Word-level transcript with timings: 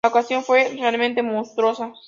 La 0.03 0.09
ocasión 0.09 0.43
fue 0.43 0.67
realmente 0.79 1.21
monstruosa. 1.21 1.93